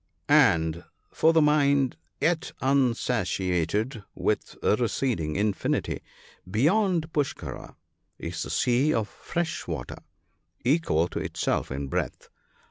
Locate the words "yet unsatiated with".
2.19-4.55